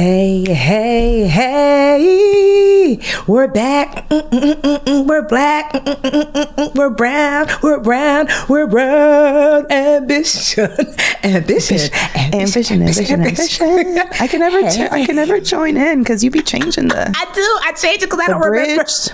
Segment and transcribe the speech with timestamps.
[0.00, 4.08] Hey, hey, hey, we're back.
[4.08, 5.06] Mm-mm-mm-mm.
[5.06, 5.74] We're black.
[5.74, 6.74] Mm-mm-mm-mm.
[6.74, 7.48] We're brown.
[7.62, 8.28] We're brown.
[8.48, 9.66] We're brown.
[9.70, 10.70] Ambition.
[11.22, 11.92] Ambition.
[12.32, 13.98] Ambition, ambition, ambition.
[14.18, 14.88] I can never, Hey.
[14.90, 17.42] I can never join in because you be changing the I do.
[17.68, 18.76] I change it because I don't remember.
[18.76, 19.10] bridge,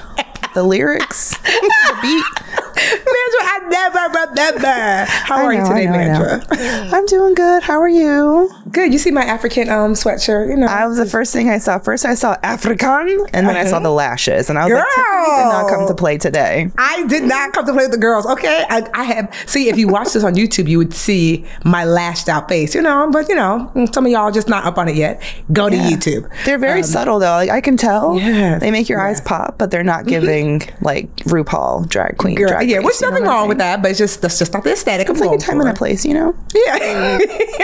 [0.55, 2.25] the lyrics, the beat.
[2.77, 5.05] Mandra, I never remember.
[5.11, 6.39] How I are you today, know, I know.
[6.39, 6.93] Mandra?
[6.93, 7.65] I'm doing good.
[7.65, 8.53] How are you?
[8.71, 8.93] Good.
[8.93, 10.49] You see my African um sweatshirt?
[10.49, 10.67] You know.
[10.67, 11.79] I was the first thing I saw.
[11.79, 15.37] First, I saw African, and then I saw the lashes, and I was like, Tiffany
[15.37, 16.71] did not come to play today.
[16.77, 18.27] I did not come to play with the girls.
[18.27, 19.35] Okay, I, I have.
[19.47, 22.75] See, if you watch this on YouTube, you would see my lashed out face.
[22.75, 25.23] You know, but you know, some of y'all just not up on it yet.
[25.53, 26.29] Go to YouTube.
[26.45, 27.37] They're very subtle though.
[27.37, 28.11] Like I can tell.
[28.11, 32.35] Um, Yes, They make your eyes pop, but they're not giving like RuPaul drag queen.
[32.35, 34.73] Girl, drag yeah, which nothing wrong with that, but it's just that's just not the
[34.73, 35.09] aesthetic.
[35.09, 36.35] It's like a time and a place, you know.
[36.55, 37.19] Yeah,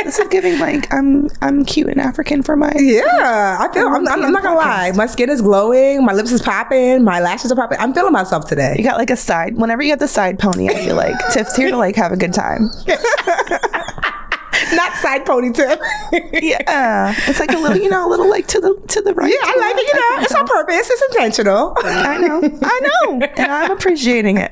[0.04, 3.56] This is giving like I'm I'm cute and African for my yeah.
[3.58, 3.86] I feel.
[3.88, 4.92] I'm, I'm, I'm not gonna lie.
[4.94, 6.04] My skin is glowing.
[6.04, 7.02] My lips is popping.
[7.02, 7.78] My lashes are popping.
[7.80, 8.74] I'm feeling myself today.
[8.76, 9.56] You got like a side.
[9.56, 12.16] Whenever you get the side pony, I feel like Tiff's here to like have a
[12.16, 12.68] good time.
[14.74, 15.78] Not side ponytail.
[16.42, 19.32] Yeah, it's like a little, you know, a little like to the to the right.
[19.32, 19.92] Yeah, I like it.
[19.92, 20.90] You know, it's on purpose.
[20.90, 21.74] It's intentional.
[21.78, 24.50] I know, I know, and I'm appreciating it.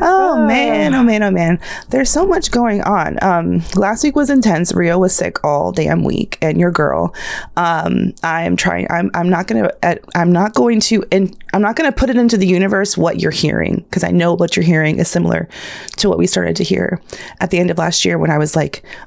[0.00, 1.58] oh man, oh man, oh man.
[1.88, 3.22] There's so much going on.
[3.22, 4.72] Um, last week was intense.
[4.72, 7.14] Rio was sick all damn week, and your girl.
[7.56, 8.86] Um, I'm trying.
[8.90, 9.10] I'm.
[9.14, 9.70] I'm not gonna.
[9.82, 11.04] uh, I'm not going to.
[11.12, 14.34] And I'm not gonna put it into the universe what you're hearing because I know
[14.34, 15.48] what you're hearing is similar
[15.96, 17.00] to what we started to hear
[17.40, 18.59] at the end of last year when I was like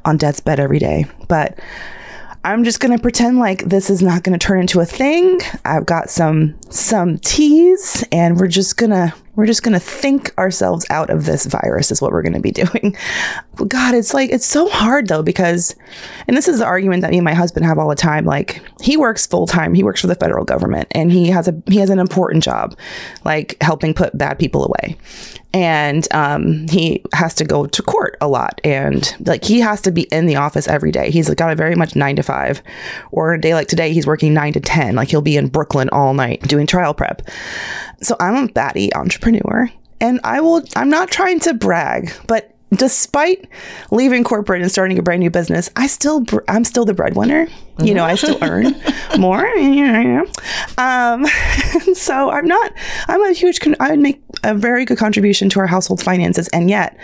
[0.06, 1.06] on death's bed every day.
[1.28, 1.59] But
[2.46, 5.40] I'm just gonna pretend like this is not gonna turn into a thing.
[5.64, 11.09] I've got some some teas, and we're just gonna we're just gonna think ourselves out
[11.09, 11.90] of this virus.
[11.90, 12.97] Is what we're gonna be doing.
[13.68, 15.74] God, it's like it's so hard though because,
[16.28, 18.25] and this is the argument that me and my husband have all the time.
[18.25, 19.74] Like he works full time.
[19.74, 22.78] He works for the federal government, and he has a he has an important job,
[23.24, 24.97] like helping put bad people away
[25.53, 29.91] and um, he has to go to court a lot and like he has to
[29.91, 31.12] be in the office every day.
[31.12, 32.62] He's got a very much nine to five
[33.12, 34.96] or a day like today he's working nine to ten.
[34.96, 37.22] Like he'll be in brooklyn all night doing trial prep.
[38.02, 39.69] So i'm a baddie entrepreneur
[40.02, 43.47] and i will i'm not trying to brag but despite
[43.91, 47.47] leaving corporate and starting a brand new business i still br- i'm still the breadwinner.
[47.79, 48.75] You know i still earn
[49.19, 49.47] more.
[50.78, 51.25] Um
[51.94, 52.73] so i'm not
[53.07, 56.47] i'm a huge con- i would make a very good contribution to our household finances.
[56.50, 56.97] And yet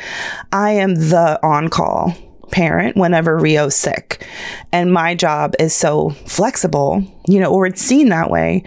[0.52, 2.16] i am the on-call
[2.52, 4.26] parent whenever rio's sick.
[4.72, 8.64] And my job is so flexible you know or it's seen that way.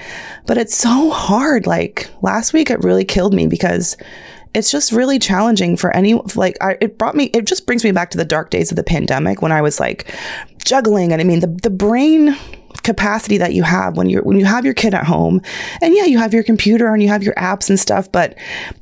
[0.46, 1.66] But it's so hard.
[1.66, 3.96] Like last week it really killed me because
[4.54, 7.92] it's just really challenging for any like I, it brought me it just brings me
[7.92, 10.14] back to the dark days of the pandemic when i was like
[10.64, 11.12] juggling.
[11.12, 12.36] And i mean the, the brain
[12.82, 15.40] capacity that you have when you're when you have your kid at home.
[15.80, 18.36] And yeah you have your computer and you have your apps and stuff but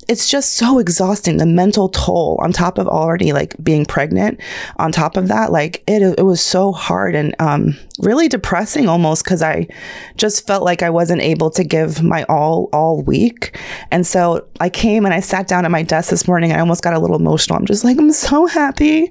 [0.08, 4.40] it's just so exhausting the mental toll on top of already like being pregnant
[4.76, 5.52] on top of that.
[5.52, 9.68] Like it, it was so hard and um really depressing almost because i
[10.16, 13.58] just felt like i wasn't able to give my all all week.
[13.90, 16.52] And so i came and i sat down at my desk this morning.
[16.52, 17.58] I almost got a little emotional.
[17.58, 19.10] I'm just like i'm so happy.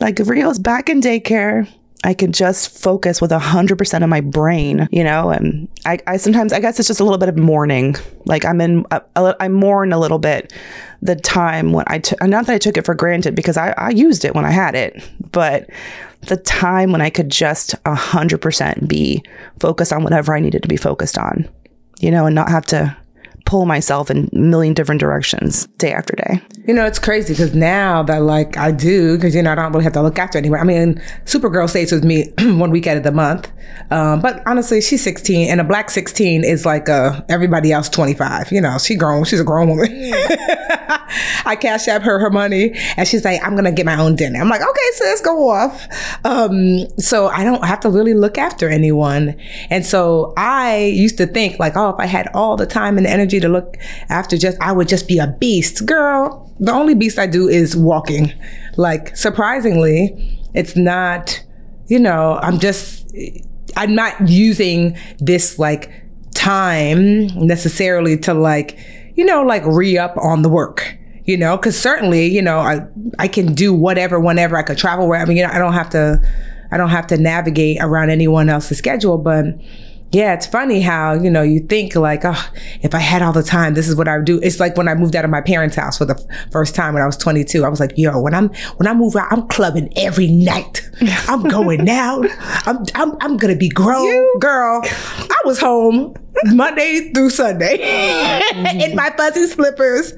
[0.00, 1.68] Like rio's back in daycare
[2.02, 5.98] I could just focus with a hundred percent of my brain, you know, and I,
[6.06, 7.94] I sometimes, I guess it's just a little bit of mourning.
[8.24, 10.52] Like I'm in, uh, a, a, I mourn a little bit
[11.02, 13.90] the time when I took, not that I took it for granted because I, I
[13.90, 15.68] used it when I had it, but
[16.22, 19.22] the time when I could just a hundred percent be
[19.58, 21.48] focused on whatever I needed to be focused on,
[21.98, 22.96] you know, and not have to
[23.50, 26.40] pull myself in a million different directions day after day.
[26.68, 29.72] You know, it's crazy because now that like I do, because you know I don't
[29.72, 30.60] really have to look after anyone.
[30.60, 33.50] I mean, Supergirl stays with me one weekend of the month,
[33.90, 38.52] um, but honestly, she's 16, and a black 16 is like uh, everybody else 25.
[38.52, 39.24] You know, she grown.
[39.24, 39.88] She's a grown woman.
[41.44, 44.40] I cash app her her money, and she's like, "I'm gonna get my own dinner."
[44.40, 45.88] I'm like, "Okay, sis, go off."
[46.24, 49.34] Um, so I don't have to really look after anyone,
[49.70, 53.08] and so I used to think like, "Oh, if I had all the time and
[53.08, 53.76] energy to look
[54.08, 57.76] after just, I would just be a beast, girl." The only beast I do is
[57.76, 58.32] walking.
[58.76, 61.42] Like surprisingly, it's not.
[61.86, 63.12] You know, I'm just.
[63.76, 65.90] I'm not using this like
[66.34, 68.78] time necessarily to like
[69.14, 72.80] you know like re-up on the work you know because certainly you know i
[73.18, 76.20] i can do whatever whenever i could travel wherever you know i don't have to
[76.70, 79.44] i don't have to navigate around anyone else's schedule but
[80.12, 82.50] yeah, it's funny how, you know, you think like, oh,
[82.82, 84.40] if I had all the time, this is what I would do.
[84.42, 86.94] It's like when I moved out of my parents' house for the f- first time
[86.94, 87.64] when I was 22.
[87.64, 90.88] I was like, yo, when I'm when I move out, I'm clubbing every night.
[91.28, 92.26] I'm going out.
[92.66, 94.82] I'm I'm, I'm gonna be grown, girl.
[94.84, 96.14] I was home
[96.46, 97.76] Monday through Sunday
[98.84, 100.12] in my fuzzy slippers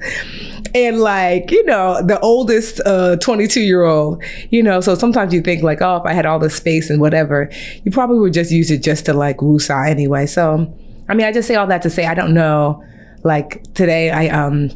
[0.75, 5.41] and like you know the oldest uh 22 year old you know so sometimes you
[5.41, 7.49] think like oh if i had all this space and whatever
[7.83, 10.73] you probably would just use it just to like woosah anyway so
[11.09, 12.83] i mean i just say all that to say i don't know
[13.23, 14.69] like today i um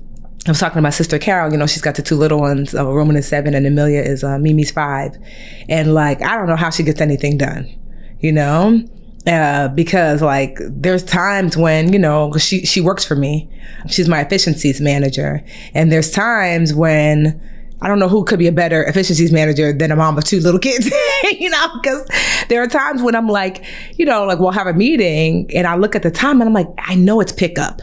[0.46, 1.52] I was talking to my sister Carol.
[1.52, 2.74] You know, she's got the two little ones.
[2.74, 5.18] Uh, Roman is seven, and Amelia is uh, Mimi's five.
[5.68, 7.68] And like, I don't know how she gets anything done.
[8.22, 8.82] You know,
[9.28, 13.50] uh, because like there's times when you know she she works for me
[13.88, 15.44] she's my efficiencies manager
[15.74, 17.40] and there's times when
[17.82, 20.40] I don't know who could be a better efficiencies manager than a mom of two
[20.40, 20.92] little kids,
[21.40, 22.08] you know, because
[22.50, 23.64] there are times when I'm like,
[24.00, 26.54] you know, like we'll have a meeting and I look at the time and I'm
[26.54, 27.82] like, I know it's pickup.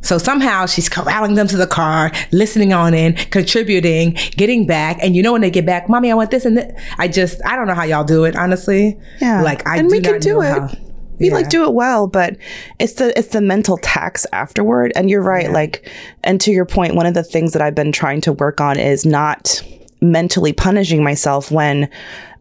[0.00, 4.98] So somehow she's corralling them to the car, listening on in, contributing, getting back.
[5.02, 6.82] And you know, when they get back, mommy, I want this and this.
[6.98, 8.96] I just, I don't know how y'all do it, honestly.
[9.20, 9.42] Yeah.
[9.42, 10.48] Like, I and do we can do it.
[10.58, 10.70] how.
[11.18, 11.34] We Yeah.
[11.34, 12.36] like do it well, but
[12.78, 14.92] it's the it's the mental tax afterward.
[14.94, 15.90] And you're right, like
[16.22, 18.78] and to your point, one of the things that I've been trying to work on
[18.78, 19.60] is not
[20.00, 21.88] mentally punishing myself when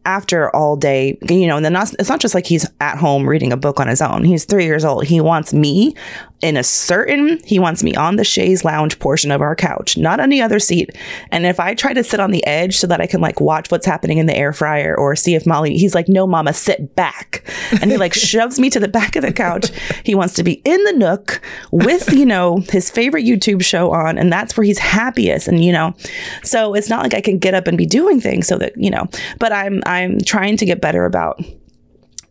[0.08, 3.28] after all day, you know, and then not, it's not just like he's at home
[3.28, 4.24] reading a book on his own.
[4.24, 5.04] He's three years old.
[5.04, 5.94] He wants me
[6.42, 10.20] in a certain, he wants me on the chaise lounge portion of our couch, not
[10.20, 10.92] on the other seat.
[11.32, 13.72] And if I try to sit on the edge so that I can like watch
[13.72, 16.96] what's happening in the air fryer or see if Molly, he's like, no, mama, sit
[16.96, 17.44] back.
[17.82, 19.72] And he like shoves me to the back of the couch.
[20.04, 24.20] He wants to be in the nook with, you know, his favorite YouTube show on.
[24.20, 25.48] And that's where he's happiest.
[25.48, 25.96] And, you know,
[26.44, 28.92] so it's not like I can get up and be doing things so that, you
[28.92, 29.08] know,
[29.40, 31.42] but I'm, I'm trying to get better about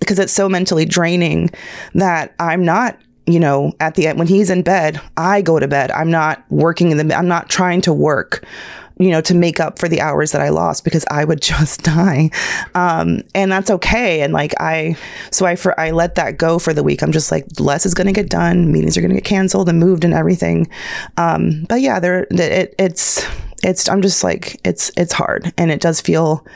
[0.07, 1.51] because it's so mentally draining
[1.95, 5.69] that I'm not, you know, at the end when he's in bed, I go to
[5.69, 5.91] bed.
[5.91, 8.45] I'm not working in the I'm not trying to work,
[8.99, 11.83] you know, to make up for the hours that I lost because I would just
[11.83, 12.31] die.
[12.75, 14.97] Um and that's okay and like I
[15.33, 17.03] so I for I let that go for the week.
[17.03, 19.69] I'm just like less is going to get done, meetings are going to get canceled
[19.69, 20.69] and moved and everything.
[21.17, 23.27] Um but yeah, there it it's
[23.63, 26.47] it's I'm just like it's it's hard and it does feel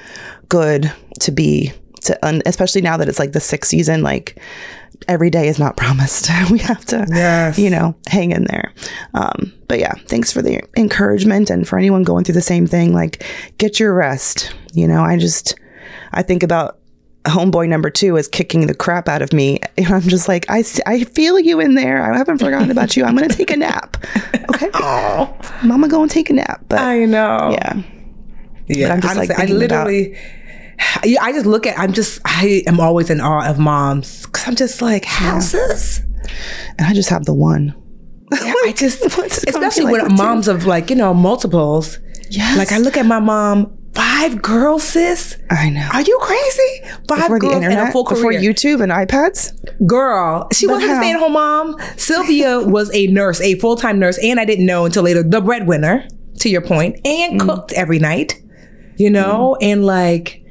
[0.51, 4.39] good to be to and especially now that it's like the sixth season like
[5.09, 6.29] every day is not promised.
[6.51, 7.59] We have to Yes.
[7.59, 8.73] you know hang in there.
[9.15, 12.93] Um but yeah thanks for the encouragement and for anyone going through the same thing.
[12.93, 13.25] Like
[13.59, 15.03] get your rest you know?
[15.03, 15.55] I just
[16.13, 16.79] i think about
[17.25, 19.59] homeboy number two is kicking the crap out of me.
[19.77, 22.03] And i'm just like i, I feel you in there.
[22.03, 23.05] I haven't forgotten about you.
[23.05, 23.97] I'm gonna take a nap.
[24.51, 24.69] Okay?
[25.65, 27.51] Mama go and take a nap but I know.
[27.53, 27.83] yeah
[28.79, 30.17] Yeah, I'm just, like, I literally,
[31.05, 31.79] Yeah, I just look at.
[31.79, 32.21] I'm just.
[32.25, 36.01] I am always in awe of moms because I'm just like houses.
[36.79, 37.75] and i just have the one
[38.33, 40.23] Yeah, I just, What's it gonna be especially like when with two?
[40.23, 41.99] moms of like you know multiples.
[42.31, 42.57] Yes.
[42.57, 45.37] Like I look at my mom, five girls, sis.
[45.51, 46.81] i know Are you crazy?
[47.09, 49.53] Five before the girls and a internet full before youtube and ipads
[49.87, 51.77] Girl, she But wasn't a stay at home mom.
[51.97, 55.41] Sylvia was a nurse, a full time nurse, and I didn't know until later the
[55.41, 56.07] breadwinner,
[56.41, 57.45] to your point, and Mm.
[57.45, 58.41] cooked every night,
[59.01, 59.57] you know?
[59.61, 60.45] And like,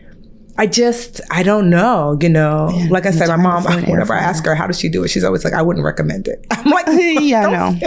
[0.57, 2.69] I just, I don't know, you know?
[2.89, 4.89] like I said, my mom, before an air whenever I ask her, how does she
[4.89, 5.09] do it?
[5.09, 6.45] She's always like, I wouldn't recommend it.
[6.51, 6.85] I'm like,
[7.21, 7.79] yeah no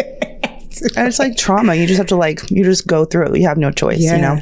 [0.72, 3.38] say and it's like trauma you just have to like you just go through it
[3.38, 4.40] you have no choice you know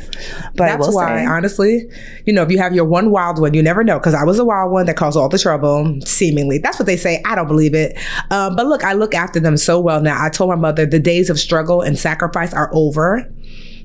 [0.55, 1.91] but i That's will why, say honestly,
[2.27, 3.99] you know, if you have your one wild one, you never know.
[3.99, 6.59] Because I was a wild one that caused all the trouble, seemingly.
[6.59, 7.23] That's what they say.
[7.25, 7.97] I don't believe it.
[8.31, 10.23] Um, but look, I look after them so well now.
[10.23, 13.33] I told my mother the days of struggle and sacrifice are over.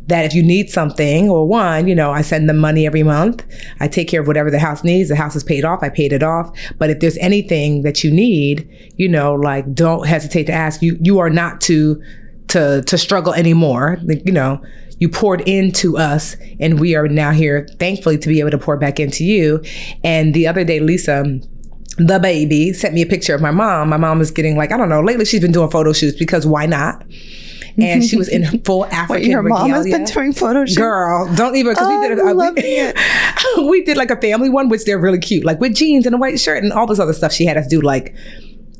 [0.07, 3.43] That if you need something, or one, you know, I send them money every month.
[3.79, 5.09] I take care of whatever the house needs.
[5.09, 5.81] The house is paid off.
[5.81, 6.55] I paid it off.
[6.77, 10.81] But if there's anything that you need, you know, like don't hesitate to ask.
[10.81, 12.01] You you are not to
[12.49, 13.97] to to struggle anymore.
[14.03, 14.61] Like, you know,
[14.99, 18.77] you poured into us and we are now here thankfully to be able to pour
[18.77, 19.63] back into you.
[20.03, 21.39] And the other day, Lisa
[21.97, 23.89] the baby sent me a picture of my mom.
[23.89, 26.45] My mom is getting like, I don't know, lately she's been doing photo shoots because
[26.45, 27.05] why not?
[27.77, 30.05] And she was in full African Wait, your mom has regalia.
[30.05, 30.77] been doing photo shoots?
[30.77, 32.63] Girl, don't even because Oh, uh, we did I'm a, loving
[33.57, 36.15] we, we did like a family one, which they're really cute, like with jeans and
[36.15, 37.33] a white shirt and all this other stuff.
[37.33, 38.15] She had us do like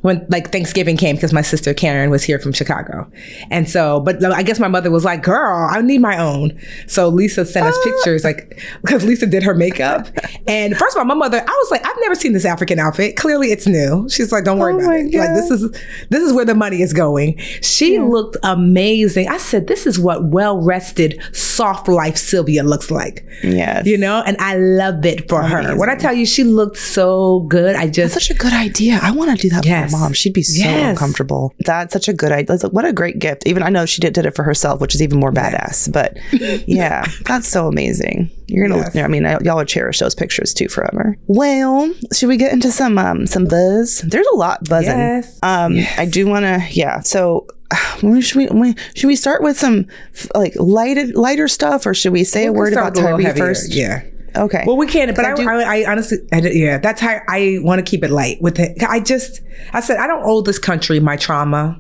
[0.06, 3.10] when like Thanksgiving came because my sister Karen was here from Chicago,
[3.50, 6.58] and so but I guess my mother was like, "Girl, I need my own."
[6.88, 7.70] So Lisa sent Ah.
[7.70, 10.08] us pictures like because Lisa did her makeup,
[10.48, 13.16] and first of all, my mother, I was like, "I've never seen this African outfit.
[13.18, 15.14] Clearly, it's new." She's like, "Don't worry Oh about it.
[15.18, 15.72] Like this is
[16.10, 19.28] this is where the money is going." She looked amazing.
[19.30, 23.86] I said, "This is what well rested, soft life Sylvia looks like." Yes.
[23.88, 25.76] You know, and I love it for her.
[25.76, 29.00] When I tell you she looked so good, I just That's such a good idea.
[29.02, 29.95] I want to do that Yes.
[30.00, 30.14] Mom.
[30.14, 30.92] She'd be so Yes.
[30.92, 31.54] uncomfortable.
[31.66, 32.58] That's such a good idea.
[32.62, 33.44] Like, what a great gift.
[33.46, 35.92] Even I know she did, did it for herself, which is even more badass.
[35.92, 36.18] But
[36.68, 38.30] yeah, that's so amazing.
[38.48, 38.82] You're gonna.
[38.94, 38.96] Yes.
[38.98, 41.18] I mean, I, y'all will cherish those pictures too forever.
[41.28, 44.02] Well, should we get into some um some buzz?
[44.02, 44.98] There's a lot buzzing.
[44.98, 45.40] Yes.
[45.44, 46.64] Um, I do want to.
[46.72, 47.00] Yeah.
[47.02, 47.48] So.
[48.22, 52.24] Should we should we start with some f- like lighted lighter stuff or should we
[52.24, 53.74] say a We'll word about a Tyre first?
[53.74, 54.04] Yeah.
[54.38, 54.64] Okay.
[54.66, 55.16] Well, we can't.
[55.16, 58.04] but I, I do- I, I honestly, I, yeah, that's how I want to keep
[58.04, 58.82] it light with it.
[58.84, 59.42] I just,
[59.74, 61.80] I said, I don't owe this country my trauma.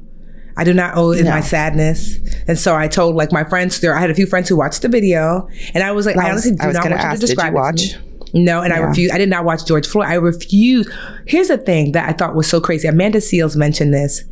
[0.57, 1.31] I do not owe it No.
[1.31, 2.17] my sadness.
[2.47, 4.81] And so I told like my friends there, I had a few friends who watched
[4.83, 7.27] the video and I was like, I, honestly do was not want you ask, to
[7.27, 8.31] did you describe it to watch?
[8.33, 9.12] No, and I refuse.
[9.12, 10.07] I did not watch George Floyd.
[10.07, 10.89] I refuse.
[11.25, 12.88] Here's the thing that I thought was so crazy.
[12.88, 14.24] Amanda Seales mentioned this.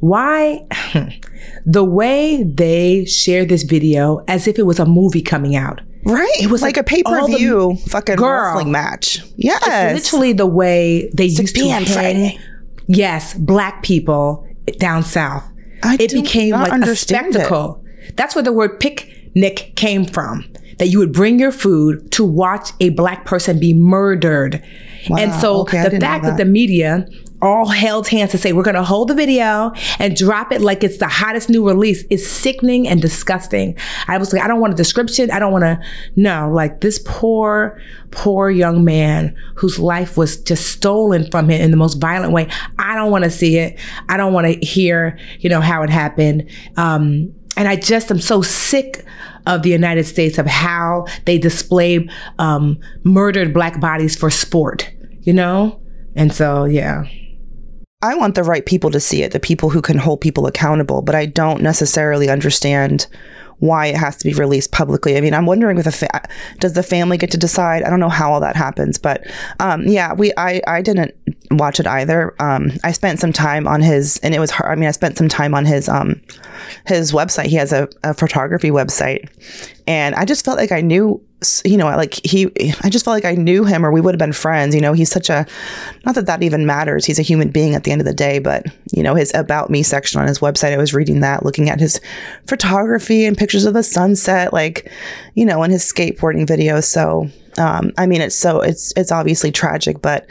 [0.00, 0.66] Why
[1.66, 5.80] the way they share this video as if it was a movie coming out.
[6.04, 6.40] Right.
[6.40, 8.44] It was like, like a pay per view fucking Girl.
[8.44, 9.20] wrestling match.
[9.36, 9.94] Yes.
[9.94, 11.84] literally the way they used to p.m.
[11.84, 12.38] Friday.
[12.86, 14.46] Yes, black people
[14.78, 15.44] down south.
[15.82, 17.84] I it became like a spectacle.
[18.14, 20.44] That's where the word picnic came from.
[20.78, 24.62] That you would bring your food to watch a black person be murdered.
[25.10, 26.22] and so okay, the fact that.
[26.22, 26.36] that.
[26.36, 27.06] the media
[27.40, 30.82] all held hands to say we're going to hold the video and drop it like
[30.82, 33.76] it's the hottest new release is sickening and disgusting.
[34.08, 35.30] I was like, I don't want a description.
[35.30, 35.80] I don't want to.
[36.16, 37.80] No, like this poor,
[38.10, 42.48] poor young man whose life was just stolen from him in the most violent way.
[42.78, 43.78] I don't want to see it.
[44.08, 46.50] I don't want to hear, you know, how it happened.
[46.76, 49.04] Um, and I just am so sick
[49.46, 54.90] of the United States of how they display um, murdered black bodies for sport,
[55.22, 55.80] you know?
[56.14, 57.04] And so, yeah.
[58.00, 61.02] I want the right people to see it, the people who can hold people accountable,
[61.02, 63.08] but I don't necessarily understand
[63.58, 65.16] why it has to be released publicly.
[65.16, 66.28] I mean, I'm wondering if the fa-
[66.60, 67.82] does the family get to decide?
[67.82, 69.26] I don't know how all that happens, but
[69.58, 71.12] um, yeah, we I I didn't
[71.50, 72.40] watch it either.
[72.40, 74.70] Um, I spent some time on his, and it was hard.
[74.70, 76.20] I mean, I spent some time on his um
[76.86, 77.46] his website.
[77.46, 79.28] He has a, a photography website,
[79.88, 81.20] and I just felt like I knew
[81.64, 82.50] you know like he
[82.82, 84.92] i just felt like i knew him or we would have been friends you know
[84.92, 85.46] he's such a
[86.04, 88.40] not that that even matters he's a human being at the end of the day
[88.40, 91.70] but you know his about me section on his website i was reading that looking
[91.70, 92.00] at his
[92.48, 94.90] photography and pictures of the sunset like
[95.34, 99.52] you know and his skateboarding videos so um i mean it's so it's it's obviously
[99.52, 100.28] tragic but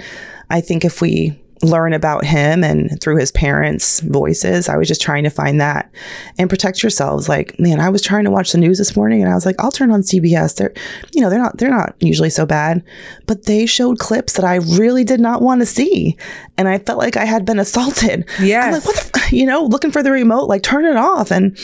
[0.50, 4.70] i think if we learn about him and through his parents' voices.
[4.70, 5.92] I was just trying to find that
[6.38, 7.28] and protect yourselves.
[7.28, 9.56] Like, man, I was trying to watch the news this morning and I was like,
[9.60, 10.56] I'll turn on CBS.
[10.56, 10.74] They're,
[11.14, 12.84] you know, they're not they're not usually so bad,
[13.26, 16.18] but they showed clips that I really did not want to see,
[16.58, 18.28] and I felt like I had been assaulted.
[18.68, 19.34] I'm like, what the, f-?
[19.34, 21.58] you know, looking for the remote, like turn it off and.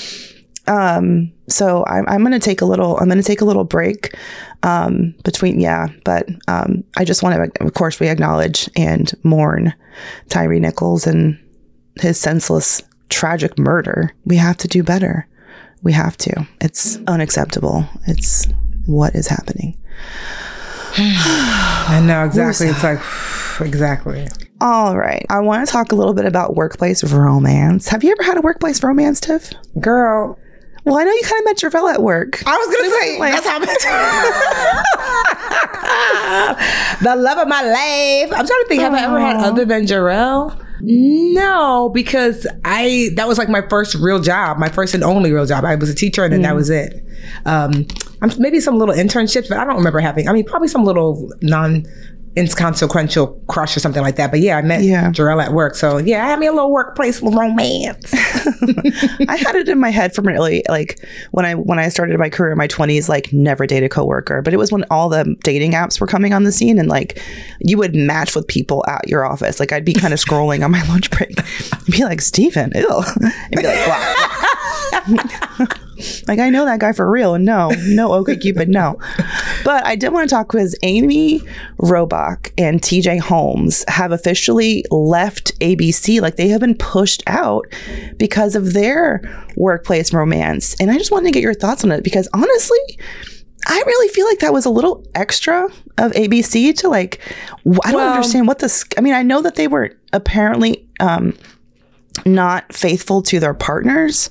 [0.68, 3.66] Um, so I'm, I'm going to take a little, I'm going to take a little
[3.66, 4.16] break,
[4.64, 9.74] um, between, yeah, but, um, I just want to, of course, we acknowledge and mourn
[10.30, 11.38] Tyre Nichols and
[12.00, 14.16] his senseless, tragic murder.
[14.26, 15.28] We have to do better.
[15.84, 16.48] We have to.
[16.62, 17.86] It's unacceptable.
[18.08, 18.48] It's
[18.86, 19.78] what is happening.
[20.98, 22.68] I know exactly.
[22.68, 23.00] It's like,
[23.62, 24.28] exactly.
[24.62, 25.26] All right.
[25.30, 27.90] I want to talk a little bit about workplace romance.
[27.90, 29.52] Have you ever had a workplace romance, Tiff?
[29.80, 30.40] Girl,
[30.86, 32.44] Well, I know you kind of met your fella at work.
[32.46, 33.70] I was going to say, Like- that's how much.
[37.02, 38.26] the love of my life.
[38.38, 40.60] I'm trying to think, have I ever had other than Jarrell?
[40.86, 45.46] No, because I that was like my first real job, my first and only real
[45.46, 45.64] job.
[45.64, 47.02] I was a teacher, and then that was it.
[47.46, 47.88] Um,
[48.22, 50.28] I'm, maybe some little internships, but I don't remember having.
[50.28, 51.86] I mean, probably some little non
[52.36, 54.32] inconsequential crush or something like that.
[54.32, 55.12] But yeah, I met Yeah.
[55.12, 55.76] Jarrell at work.
[55.76, 58.14] So yeah, I had me a little workplace romance.
[58.14, 61.00] I had it in my head from really like
[61.32, 64.42] when I when I started my career in my twenties, like never date a coworker.
[64.42, 67.22] But it was when all the dating apps were coming on the scene, and like
[67.60, 69.60] you would match with people at your office.
[69.60, 71.38] Like I'd be kind of scrolling on my lunch break,
[71.72, 75.68] and be like Steven, ew, and be like, wow.
[76.28, 78.98] Like I know that guy for real, and no, no, okay, Cupid, no.
[79.64, 81.40] But I did want to talk because Amy
[81.80, 86.22] Robach and TJ Holmes have officially left ABC.
[86.22, 87.66] Like they have been pushed out
[88.18, 89.22] because of their
[89.56, 90.76] workplace romance.
[90.80, 92.80] And I just wanted to get your thoughts on it because honestly,
[93.68, 95.66] I really feel like that was a little extra
[95.98, 97.22] of ABC to like.
[97.86, 98.84] I don't Well- understand what this.
[98.98, 101.34] I mean, I know that they were apparently um,
[102.26, 104.30] not faithful to their partners,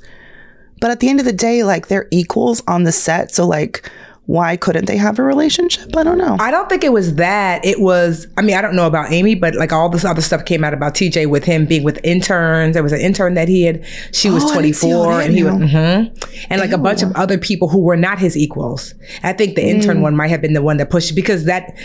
[0.83, 3.33] but at the end of the day, like they're equals on the set.
[3.33, 3.89] So like,
[4.27, 5.97] why couldn't they have a relationship?
[5.97, 6.37] I don't know.
[6.41, 7.65] I don't think it was that.
[7.65, 10.45] It was, I mean, I don't know about Amy, but like all this other stuff
[10.45, 12.75] came out about TJ with him being with interns.
[12.75, 15.21] There was an intern that he had, she was Oh, I didn't see all 24
[15.23, 16.47] and he was, mhm.
[16.51, 18.93] and like a bunch of other people who were not his equals.
[19.23, 20.03] I think the intern Mm.
[20.03, 21.77] one might have been the one that pushed because that,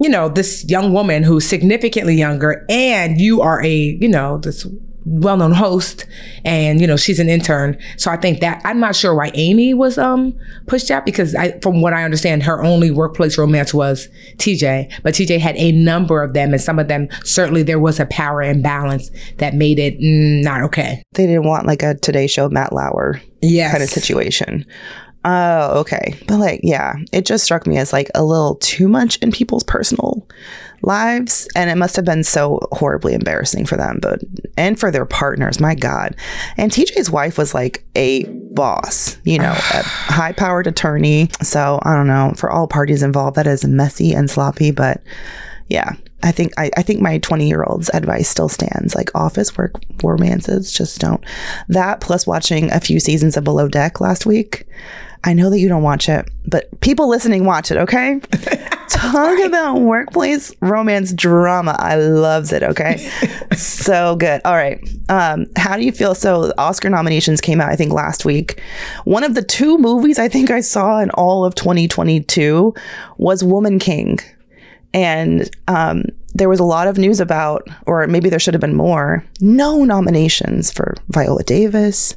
[0.00, 4.66] you know, this young woman who's significantly younger and you are a, you know, this
[5.04, 6.06] well-known host
[6.44, 7.78] and you know she's an intern.
[7.96, 11.58] So i think that i'm not sure why amy was um pushed out because i
[11.60, 16.22] from what i understand her only workplace romance was tj but tj had a number
[16.22, 19.98] of them and some of them certainly there was a power imbalance that made it
[20.00, 21.02] mm, not okay.
[21.12, 24.66] They didn't want like a Today Show Matt Lauer yes kind of situation.
[25.24, 26.16] Oh, okay.
[26.26, 29.64] But like, yeah, it just struck me as like a little too much in people's
[29.64, 30.26] personal
[30.82, 31.46] lives.
[31.54, 34.22] And it must have been so horribly embarrassing for them, but
[34.56, 36.16] and for their partners, my God.
[36.56, 41.28] And TJ's wife was like a boss, you know, a high powered attorney.
[41.42, 45.02] So I don't know, for all parties involved, that is messy and sloppy, but
[45.68, 45.94] yeah.
[46.22, 48.94] I think I, I think my 20 year old's advice still stands.
[48.94, 49.72] Like office work
[50.02, 51.24] romances, just don't.
[51.68, 54.66] That plus watching a few seasons of Below Deck last week.
[55.24, 58.20] I know that you don't watch it, but people listening watch it, okay?
[58.88, 61.76] Talk about workplace romance drama.
[61.78, 62.96] I loves it, okay?
[63.56, 64.40] so good.
[64.44, 64.82] All right.
[65.08, 66.14] Um, how do you feel?
[66.14, 68.60] So Oscar nominations came out, I think, last week.
[69.04, 72.74] One of the two movies I think I saw in all of 2022
[73.18, 74.18] was Woman King
[74.92, 78.74] and um, there was a lot of news about, or maybe there should have been
[78.74, 82.16] more, no nominations for Viola Davis,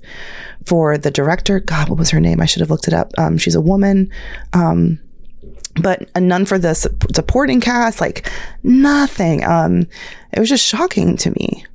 [0.65, 1.60] for the director.
[1.60, 2.41] God, what was her name?
[2.41, 3.12] I should have looked it up.
[3.17, 4.10] Um, she's a woman.
[4.54, 4.99] Um,
[5.82, 8.30] but none for the su- supporting cast, like
[8.62, 9.43] nothing.
[9.43, 9.88] Um,
[10.32, 11.65] it was just shocking to me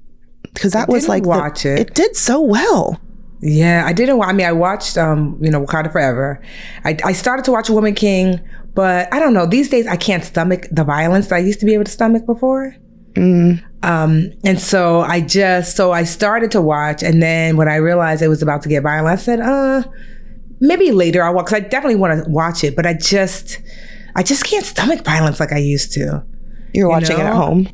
[0.54, 1.78] because that was like the- watch it.
[1.80, 3.00] It did so well.
[3.40, 4.20] Yeah, I didn't.
[4.20, 6.42] I mean, I watched, um, you know, Wakanda Forever.
[6.84, 8.40] I, I started to watch Woman King,
[8.74, 9.46] but I don't know.
[9.46, 12.26] These days, I can't stomach the violence that I used to be able to stomach
[12.26, 12.74] before.
[13.16, 18.22] Um, and so I just, so I started to watch, and then when I realized
[18.22, 19.82] it was about to get violent, I said, uh,
[20.60, 21.46] maybe later I'll watch.
[21.46, 23.58] Because I definitely want to watch it, but I just,
[24.16, 26.24] I just can't stomach violence like I used to.
[26.74, 27.68] You're watching it at home.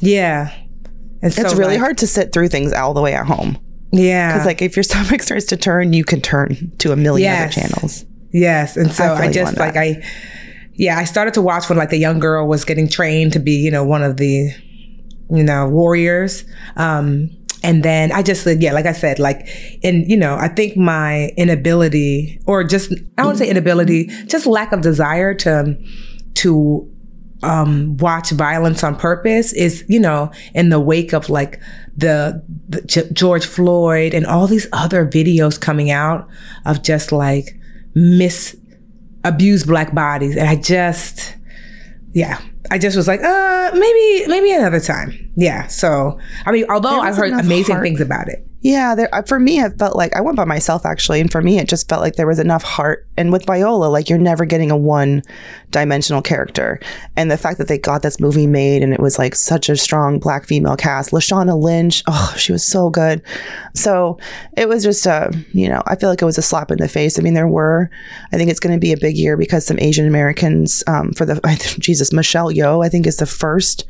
[0.00, 0.52] Yeah,
[1.22, 3.58] and It's really like, hard to sit through things all the way at home.
[3.92, 7.30] Yeah, Because like if your stomach starts to turn, you can turn to a million
[7.30, 7.56] Yes.
[7.58, 8.04] other channels.
[8.32, 9.80] Yes, and so I I, just like that.
[9.80, 10.02] I,
[10.74, 13.52] yeah, I started to watch when like the young girl was getting trained to be,
[13.56, 14.54] you know, one of the,
[15.30, 16.44] you know, warriors.
[16.76, 17.30] Um,
[17.62, 19.46] and then I just said, yeah, like I said, like,
[19.84, 24.72] and you know, I think my inability, or just I don't say inability, just lack
[24.72, 25.76] of desire to,
[26.34, 26.90] to
[27.42, 31.60] um, watch violence on purpose is, you know, in the wake of like
[31.96, 36.28] the, the G- George Floyd and all these other videos coming out
[36.64, 37.58] of just like
[37.94, 38.56] mis
[39.24, 40.36] abused black bodies.
[40.36, 41.36] And I just,
[42.12, 45.30] yeah, I just was like, uh, maybe, maybe another time.
[45.36, 45.66] Yeah.
[45.68, 47.84] So, I mean, although I've heard amazing heart.
[47.84, 48.46] things about it.
[48.62, 51.58] Yeah, there, for me, it felt like I went by myself actually, and for me,
[51.58, 53.06] it just felt like there was enough heart.
[53.16, 56.78] And with Viola, like you're never getting a one-dimensional character,
[57.16, 59.76] and the fact that they got this movie made and it was like such a
[59.76, 61.10] strong black female cast.
[61.10, 63.22] Lashana Lynch, oh, she was so good.
[63.74, 64.18] So
[64.58, 66.88] it was just a, you know, I feel like it was a slap in the
[66.88, 67.18] face.
[67.18, 67.90] I mean, there were,
[68.30, 71.24] I think it's going to be a big year because some Asian Americans um, for
[71.24, 71.40] the
[71.78, 73.86] Jesus Michelle Yeoh, I think is the first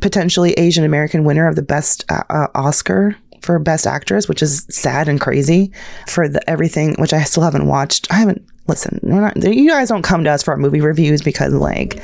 [0.00, 4.66] potentially Asian American winner of the best uh, uh, Oscar for best actress, which is
[4.70, 5.72] sad and crazy
[6.06, 8.06] for the everything, which I still haven't watched.
[8.10, 9.00] I haven't listen.
[9.02, 9.36] We're not.
[9.42, 12.02] You guys don't come to us for our movie reviews because like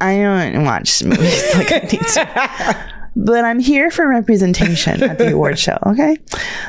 [0.00, 2.94] I don't watch movies like I need to.
[3.16, 5.78] but I'm here for representation at the award show.
[5.90, 6.16] Okay.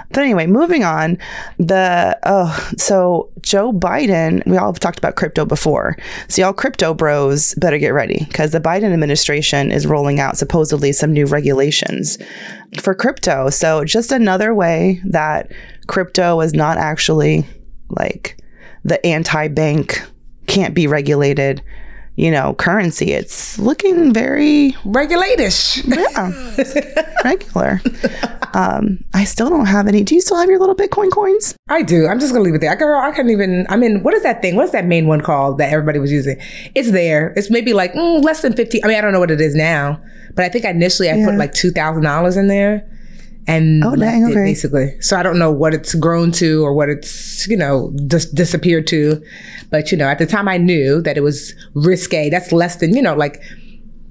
[0.09, 1.17] But anyway, moving on.
[1.59, 4.43] The oh, so Joe Biden.
[4.47, 5.95] We all have talked about crypto before.
[6.27, 10.91] So y'all crypto bros better get ready because the Biden administration is rolling out supposedly
[10.91, 12.17] some new regulations
[12.79, 13.49] for crypto.
[13.49, 15.51] So just another way that
[15.87, 17.45] crypto is not actually
[17.89, 18.41] like
[18.83, 20.01] the anti-bank
[20.47, 21.61] can't be regulated
[22.15, 23.13] you know, currency.
[23.13, 25.81] It's looking very regulatish.
[25.87, 27.81] Yeah, regular.
[28.53, 30.03] Um, I still don't have any.
[30.03, 31.55] Do you still have your little Bitcoin coins?
[31.69, 32.07] I do.
[32.07, 32.75] I'm just gonna leave it there.
[32.75, 33.65] Girl, I couldn't even.
[33.69, 34.55] I mean, what is that thing?
[34.55, 36.37] What's that main one called that everybody was using?
[36.75, 37.33] It's there.
[37.35, 38.83] It's maybe like mm, less than fifty.
[38.83, 40.01] I mean, I don't know what it is now,
[40.35, 41.25] but I think initially I yeah.
[41.25, 42.87] put like two thousand dollars in there
[43.47, 44.35] and oh, dang, okay.
[44.35, 44.99] basically.
[45.01, 48.87] So I don't know what it's grown to or what it's you know dis- disappeared
[48.87, 49.21] to,
[49.69, 52.29] but you know at the time I knew that it was risque.
[52.29, 53.41] That's less than you know like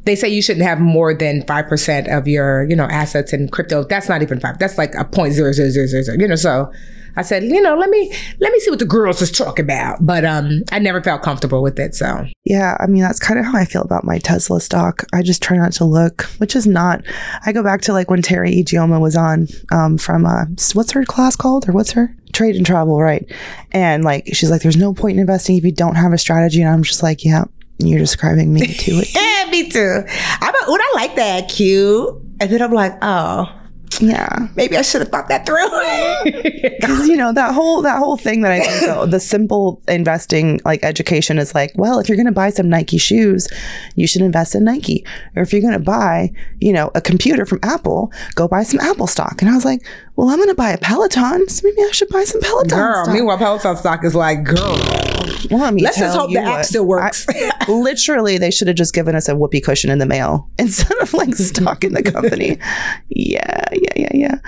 [0.05, 3.85] they say you shouldn't have more than 5% of your you know assets in crypto
[3.85, 6.73] that's not even five that's like a point zero zero zero zero you know so
[7.17, 10.05] I said, you know, let me let me see what the girls is talking about.
[10.05, 11.95] But um, I never felt comfortable with it.
[11.95, 15.05] So yeah, I mean that's kind of how I feel about my Tesla stock.
[15.13, 17.03] I just try not to look, which is not.
[17.45, 20.45] I go back to like when Teri Ijeoma was on um, from uh,
[20.75, 23.31] what's her class called or what's her trade and travel, right?
[23.73, 26.61] And like she's like, there's no point in investing if you don't have a strategy.
[26.63, 27.45] And I'm just like, yeah,
[27.79, 29.03] you're describing me too.
[29.15, 30.03] yeah, me too.
[30.07, 32.15] I'm a, oh, I like that cute.
[32.41, 33.60] And then I'm like, oh,
[34.01, 34.49] yeah.
[34.57, 35.61] Maybe I should have thought that through.
[36.81, 40.61] Because you know that whole that whole thing that I think the, the simple investing
[40.65, 43.49] like education is like, well, if you're going to buy some Nike shoes,
[43.97, 45.05] you should invest in Nike.
[45.37, 48.81] Or if you're going to buy, you know, a computer from Apple, go buy some
[48.81, 49.43] Apple stock.
[49.43, 49.85] And I was like,
[50.21, 52.79] well, I'm going to buy a Peloton, so maybe I should buy some Peloton.
[52.79, 53.15] Girl, stock.
[53.15, 54.79] meanwhile, Peloton stock is like, girl.
[55.51, 57.25] Well, let's just hope the app still works.
[57.31, 60.95] I, literally, they should have just given us a whoopee cushion in the mail instead
[60.99, 62.59] of like stock in the company.
[63.09, 64.39] yeah, yeah, yeah, yeah.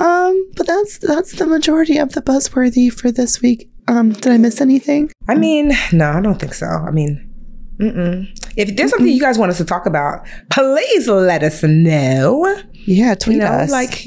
[0.00, 3.70] Um, but that's that's the majority of the buzzworthy for this week.
[3.86, 5.12] Um, did I miss anything?
[5.28, 6.66] I mean, no, I don't think so.
[6.66, 7.30] I mean,
[7.78, 8.28] Mm-mm.
[8.56, 12.62] If there's something you guys want us to talk about, please let us know.
[12.84, 13.70] Yeah, tweet you know, us.
[13.70, 14.06] Like,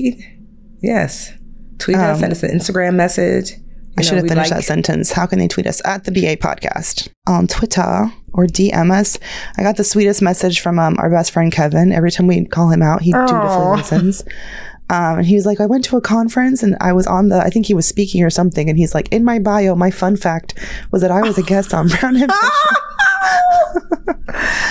[0.82, 1.32] yes,
[1.80, 3.54] tweet um, us, send us an Instagram message.
[3.98, 5.12] I should have finished like- that sentence.
[5.12, 9.18] How can they tweet us at the BA podcast on Twitter or DM us?
[9.58, 11.92] I got the sweetest message from um, our best friend Kevin.
[11.92, 13.28] Every time we call him out, he Aww.
[13.28, 14.24] dutifully listens.
[14.90, 17.40] Um, and he was like, I went to a conference and I was on the,
[17.40, 18.70] I think he was speaking or something.
[18.70, 20.54] And he's like, in my bio, my fun fact
[20.92, 22.32] was that I was a guest on Brown and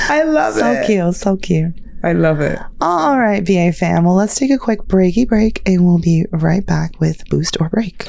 [0.08, 0.82] I love so it.
[0.82, 1.14] So cute.
[1.16, 1.74] So cute.
[2.02, 2.58] I love it.
[2.80, 4.04] All right, BA fam.
[4.04, 7.68] Well, let's take a quick breaky break and we'll be right back with Boost or
[7.68, 8.08] Break.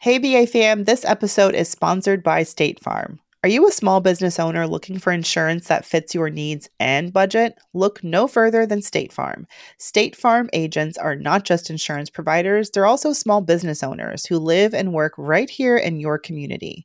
[0.00, 0.84] Hey, BA fam.
[0.84, 3.20] This episode is sponsored by State Farm.
[3.44, 7.56] Are you a small business owner looking for insurance that fits your needs and budget?
[7.72, 9.46] Look no further than State Farm.
[9.78, 14.74] State Farm agents are not just insurance providers, they're also small business owners who live
[14.74, 16.84] and work right here in your community.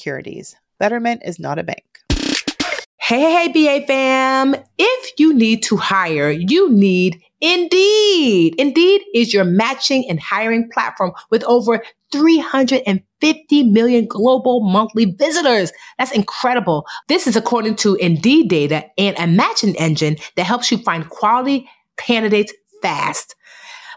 [0.01, 0.55] securities.
[0.79, 1.85] Betterment is not a bank.
[2.97, 4.55] Hey, hey, BA fam.
[4.79, 8.55] If you need to hire, you need Indeed.
[8.57, 15.71] Indeed is your matching and hiring platform with over 350 million global monthly visitors.
[15.97, 16.85] That's incredible.
[17.07, 21.69] This is according to Indeed data and a matching engine that helps you find quality
[21.97, 23.35] candidates fast.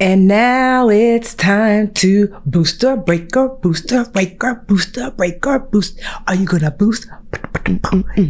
[0.00, 5.98] And now it's time to booster breaker, booster breaker, booster breaker, boost.
[6.28, 7.08] Are you gonna boost?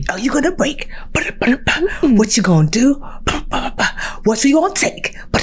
[0.09, 0.89] Are you gonna break?
[2.01, 2.95] What you gonna do?
[4.25, 5.15] What you gonna take?
[5.35, 5.39] I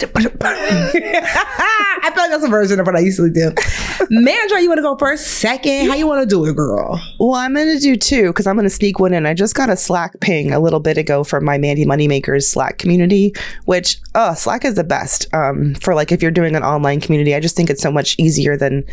[2.14, 3.52] feel like that's a version of what I usually do.
[4.12, 5.28] Mandra, you wanna go first?
[5.28, 5.90] Second?
[5.90, 7.02] How you wanna do it, girl?
[7.20, 9.26] Well, I'm gonna do two because I'm gonna sneak one in.
[9.26, 12.78] I just got a Slack ping a little bit ago from my Mandi Moneymakers Slack
[12.78, 13.34] community,
[13.66, 17.36] which oh, Slack is the best um, for like if you're doing an online community.
[17.36, 18.84] I just think it's so much easier than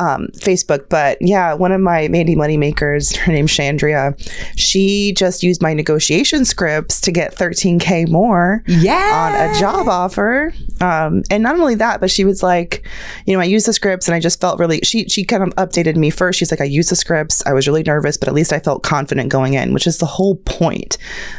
[0.00, 0.88] um, Facebook.
[0.88, 4.18] But yeah, one of my Mandi Moneymakers, her name's Chandria
[4.56, 9.10] she just used my negotiation scripts to get 13K more yeah.
[9.12, 10.52] on a job offer.
[10.80, 12.86] Um, and not only that, but she was like,
[13.26, 15.50] you know, I used the scripts and I just felt really, she, she kind of
[15.56, 16.38] updated me first.
[16.38, 17.44] She's like, I used the scripts.
[17.46, 20.06] I was really nervous, but at least I felt confident going in, which is the
[20.06, 20.98] whole point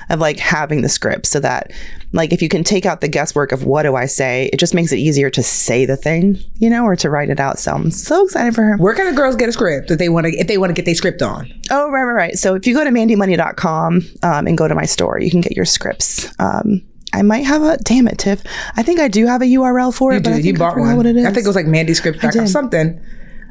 [0.10, 1.72] of like having the script so that
[2.14, 4.74] like if you can take out the guesswork of what do I say, it just
[4.74, 7.60] makes it easier to say the thing, you know, or to write it out.
[7.60, 8.78] So I'm so excited for her.
[8.78, 10.74] Where can the girls get a script if they want to if they want to
[10.74, 11.52] get their script on?
[11.70, 12.34] Oh, right, right, right.
[12.36, 15.56] So if you go to mandimoney.com um, and go to my store, you can get
[15.56, 16.34] your scripts.
[16.40, 16.82] Um,
[17.14, 18.44] I might have a damn it, Tiff.
[18.76, 20.16] I think I do have a URL for it.
[20.16, 20.32] You but do.
[20.32, 20.98] I think You bought I one.
[20.98, 21.26] What it is.
[21.26, 23.00] I think it was like mandyscript.com or something.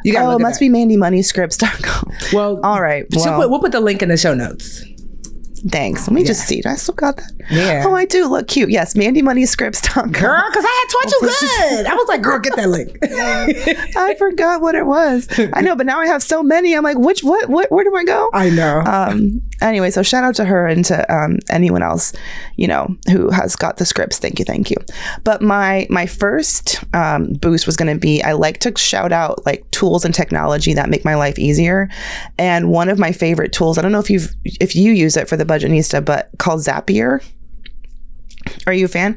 [0.04, 2.12] You got oh, it must be mandimoneyscripts.com.
[2.32, 3.06] Well, all right.
[3.14, 4.84] Well, we'll, we'll put the link in the show notes.
[5.68, 6.08] Thanks.
[6.08, 6.62] Let me just see.
[6.64, 7.32] I still got that.
[7.50, 7.84] Yeah.
[7.86, 8.70] Oh, I do look cute.
[8.70, 10.12] Yes, Mandi Money mandimoneyscripts.com.
[10.12, 11.86] Girl, because I had taught you good.
[11.86, 12.98] I was like, girl, get that link.
[13.96, 15.28] I forgot what it was.
[15.52, 16.74] I know, but now I have so many.
[16.76, 18.30] I'm like, which, what, what, where do I go?
[18.32, 18.80] I know.
[18.80, 22.12] um anyway so shout out to her and to um, anyone else
[22.56, 24.76] you know who has got the scripts thank you thank you
[25.24, 29.44] but my my first um, boost was going to be i like to shout out
[29.46, 31.88] like tools and technology that make my life easier
[32.38, 35.28] and one of my favorite tools i don't know if you've if you use it
[35.28, 37.20] for the budgetnista but called zapier
[38.66, 39.16] are you a fan?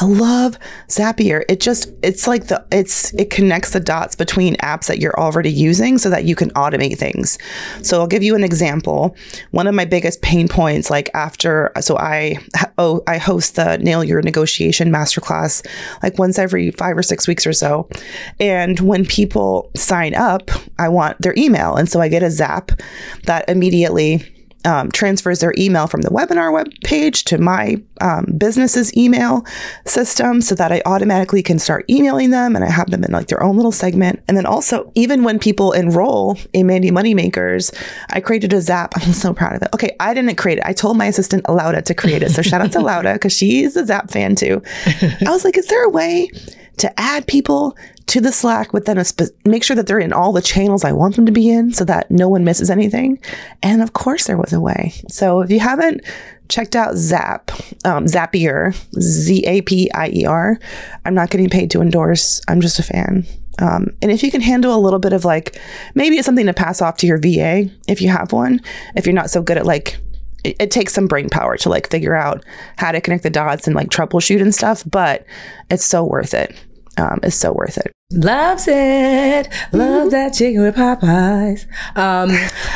[0.00, 1.44] I love Zapier.
[1.48, 5.50] It just it's like the it's it connects the dots between apps that you're already
[5.50, 7.38] using so that you can automate things.
[7.82, 9.16] So I'll give you an example.
[9.50, 12.36] One of my biggest pain points like after so I
[12.78, 15.66] oh I host the Nail Your Negotiation masterclass
[16.02, 17.88] like once every 5 or 6 weeks or so.
[18.38, 22.72] And when people sign up, I want their email and so I get a zap
[23.24, 28.94] that immediately um, transfers their email from the webinar web page to my um, business's
[28.96, 29.44] email
[29.86, 33.28] system so that I automatically can start emailing them and I have them in like
[33.28, 34.22] their own little segment.
[34.28, 37.74] And then also, even when people enroll in Mandi Moneymakers,
[38.10, 38.92] I created a Zap.
[38.96, 39.68] I'm so proud of it.
[39.74, 40.64] Okay, I didn't create it.
[40.66, 42.30] I told my assistant Lauda to create it.
[42.30, 44.62] So shout out to Lauda because she's a Zap fan too.
[45.00, 46.30] I was like, is there a way
[46.80, 50.14] to add people to the Slack with then a spe- make sure that they're in
[50.14, 53.20] all the channels I want them to be in so that no one misses anything.
[53.62, 54.94] And of course, there was a way.
[55.08, 56.00] So if you haven't
[56.48, 57.50] checked out Zap,
[57.84, 60.58] um, Zapier, Z A P I E R,
[61.04, 62.40] I'm not getting paid to endorse.
[62.48, 63.26] I'm just a fan.
[63.58, 65.60] Um, and if you can handle a little bit of like,
[65.94, 68.62] maybe it's something to pass off to your VA if you have one,
[68.96, 69.98] if you're not so good at like
[70.44, 72.44] it, it takes some brain power to like figure out
[72.76, 75.24] how to connect the dots and like troubleshoot and stuff, but
[75.70, 76.54] it's so worth it.
[76.98, 77.92] Um, it's so worth it.
[78.12, 79.48] Loves it.
[79.72, 81.64] Love that chicken with Popeyes.
[81.96, 82.30] Um,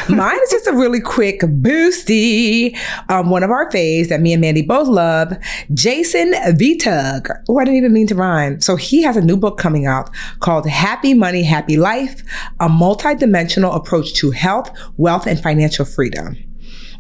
[0.17, 2.79] mine is just a really quick boosty.
[3.09, 5.37] Um, one of our faves that me and Mandi both love,
[5.73, 7.29] Jason Vitug.
[7.49, 8.61] Oh, I didn't even mean to rhyme.
[8.61, 12.23] So he has a new book coming out called Happy Money, Happy Life,
[12.61, 16.37] a multidimensional approach to health, wealth, and financial freedom.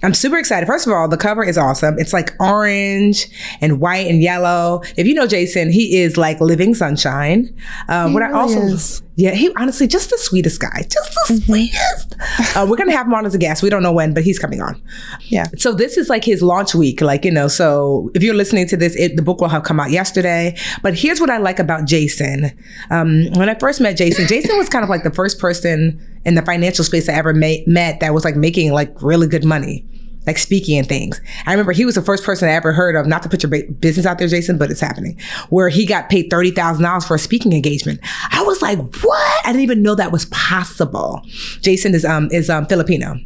[0.04, 0.66] I'm super excited.
[0.66, 1.98] First of all, the cover is awesome.
[1.98, 3.26] It's like orange
[3.60, 4.82] and white and yellow.
[4.96, 7.54] If you know Jason, he is like living sunshine.
[7.88, 9.02] Um, what really I also, is.
[9.16, 11.52] yeah, he honestly just the sweetest guy, just the Mm-hmm.
[11.52, 12.16] sweetest.
[12.56, 13.62] Uh, we're gonna have him on as a guest.
[13.62, 14.80] We don't know when, but he's coming on.
[15.28, 15.46] Yeah.
[15.56, 17.48] So this is like his launch week, like you know.
[17.48, 20.54] So if you're listening to this, it, the book will have come out yesterday.
[20.82, 22.50] But here's what I like about Jason.
[22.90, 26.34] Um, when I first met Jason, Jason was kind of like the first person in
[26.34, 29.86] the financial space I ever ma- met that was like making like really good money.
[30.26, 31.20] Like speaking and things.
[31.46, 33.50] I remember he was the first person I ever heard of, not to put your
[33.74, 35.18] business out there, Jason, but it's happening,
[35.50, 38.00] where he got paid $30,000 for a speaking engagement.
[38.30, 39.46] I was like, what?
[39.46, 41.22] I didn't even know that was possible.
[41.60, 43.16] Jason is, um, is, um, Filipino.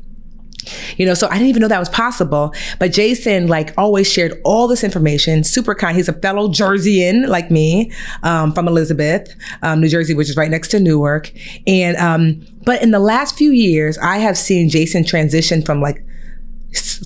[0.97, 2.53] You know, so I didn't even know that was possible.
[2.79, 5.45] But Jason, like, always shared all this information.
[5.45, 5.97] Super kind.
[5.97, 10.51] He's a fellow Jerseyan, like me, um, from Elizabeth, um, New Jersey, which is right
[10.51, 11.33] next to Newark.
[11.67, 16.05] And, um, but in the last few years, I have seen Jason transition from like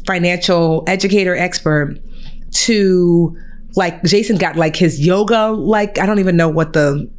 [0.06, 1.98] financial educator expert
[2.52, 3.36] to
[3.74, 7.10] like Jason got like his yoga, like, I don't even know what the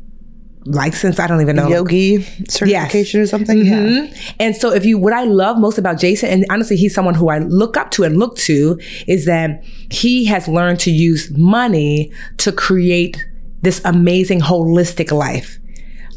[0.65, 1.67] license, I don't even know.
[1.67, 3.65] Yogi certification or something.
[3.65, 3.79] Yeah.
[3.79, 4.33] Mhm.
[4.39, 7.29] And so if you what I love most about Jason, and honestly he's someone who
[7.29, 12.11] I look up to and look to, is that he has learned to use money
[12.37, 13.25] to create
[13.61, 15.57] this amazing holistic life.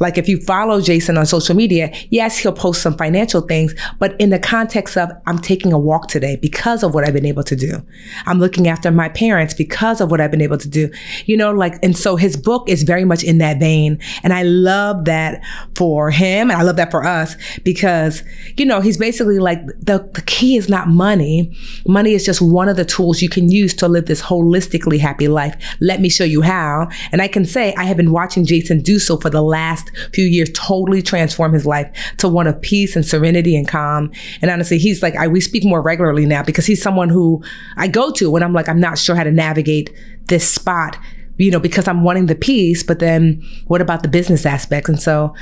[0.01, 4.19] Like if you follow Jason on social media, yes, he'll post some financial things, but
[4.21, 7.45] in the context of I'm taking a walk today because of what I've been able
[7.45, 7.83] to do.
[8.27, 10.91] I'm looking after my parents because of what I've been able to do.
[11.27, 13.99] You know, like, and so his book is very much in that vein.
[14.23, 15.43] And I love that
[15.75, 16.51] for him.
[16.51, 18.23] And I love that for us because,
[18.57, 21.53] you know, he's basically like the, the key is not money.
[21.87, 25.29] Money is just one of the tools you can use to live this holistically happy
[25.29, 25.55] life.
[25.81, 26.89] Let me show you how.
[27.13, 30.25] And I can say I have been watching Jason do so for the last few
[30.25, 34.11] years, totally transform his life to one of peace and serenity and calm.
[34.43, 37.43] And honestly, he's like, I, we speak more regularly now because he's someone who
[37.77, 39.91] I go to when I'm like, I'm not sure how to navigate
[40.29, 40.97] this spot
[41.39, 44.89] you know, because I'm wanting the peace, but then what about the business aspects?
[44.89, 45.35] And so,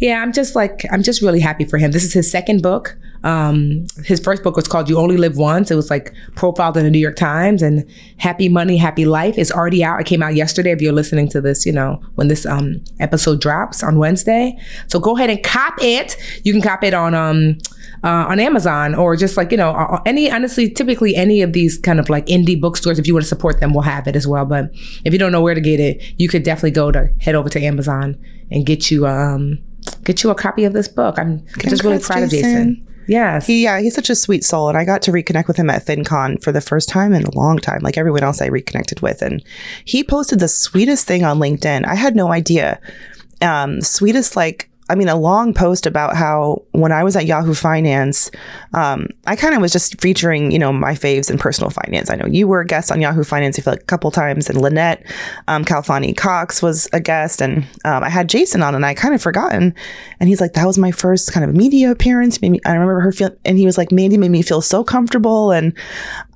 [0.00, 1.92] yeah, I'm just like, I'm just really happy for him.
[1.92, 2.96] This is his second book.
[3.24, 5.70] Um, his first book was called You Only Live Once.
[5.70, 9.50] It was like profiled in the New York Times and Happy Money, Happy Life is
[9.52, 10.00] already out.
[10.00, 10.72] It came out yesterday.
[10.72, 14.58] If you're listening to this, you know, when this, um, episode drops on Wednesday.
[14.88, 16.16] So go ahead and cop it.
[16.44, 17.58] You can cop it on, um,
[18.04, 22.00] uh, on Amazon or just like, you know, any, honestly, typically any of these kind
[22.00, 24.44] of like indie bookstores, if you want to support them, will have it as well.
[24.44, 24.70] But
[25.04, 27.48] if you don't know where to get it, you could definitely go to head over
[27.48, 28.18] to Amazon
[28.50, 29.58] and get you, um,
[30.04, 31.18] get you a copy of this book.
[31.18, 32.88] I'm just really Congrats, proud of Jason.
[33.06, 33.46] Yes.
[33.46, 34.68] He, yeah, he's such a sweet soul.
[34.68, 37.34] And I got to reconnect with him at FinCon for the first time in a
[37.34, 39.22] long time, like everyone else I reconnected with.
[39.22, 39.42] And
[39.84, 41.86] he posted the sweetest thing on LinkedIn.
[41.86, 42.80] I had no idea.
[43.40, 47.54] Um, sweetest, like, I mean, a long post about how when I was at Yahoo
[47.54, 48.30] Finance,
[48.74, 52.10] um, I kind of was just featuring, you know, my faves in personal finance.
[52.10, 55.02] I know you were a guest on Yahoo Finance, like a couple times, and Lynette
[55.48, 59.14] um, Khalfani Cox was a guest, and um, I had Jason on, and I kind
[59.14, 59.74] of forgotten.
[60.20, 62.42] And he's like, that was my first kind of media appearance.
[62.42, 64.84] Made me, I remember her feel, and he was like, Mandi made me feel so
[64.84, 65.72] comfortable, and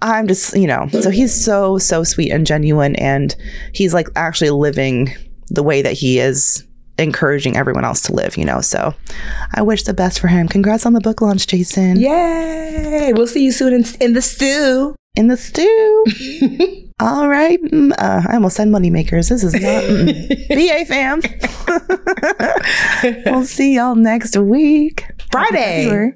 [0.01, 3.37] I'm just, you know, so he's so so sweet and genuine, and
[3.75, 5.15] he's like actually living
[5.49, 6.66] the way that he is
[6.99, 8.61] encouraging everyone else to live, you know.
[8.61, 8.95] So
[9.55, 10.49] I wish the best for him.
[10.49, 12.01] Congrats on the book launch, Jason.
[12.01, 13.13] Yay.
[13.15, 14.95] We'll see you soon in, in the stew.
[15.15, 16.05] In the stew.
[17.01, 17.63] All right.
[17.63, 19.29] Mm, uh, I almost said money makers.
[19.29, 20.49] This is not mm.
[20.49, 21.21] BA fam.
[23.27, 25.05] we'll see y'all next week.
[25.31, 26.13] Friday.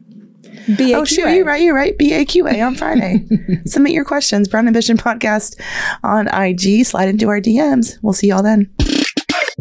[0.66, 0.94] BAQA.
[0.94, 1.62] Oh, shoot, you're right.
[1.62, 1.96] You're right.
[1.98, 3.26] BAQA on Friday.
[3.66, 4.48] Submit your questions.
[4.48, 5.60] Brown Ambition Podcast
[6.02, 6.84] on IG.
[6.86, 7.98] Slide into our DMs.
[8.02, 8.70] We'll see y'all then.